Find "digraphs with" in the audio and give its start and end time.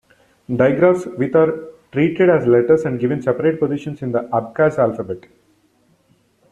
0.49-1.35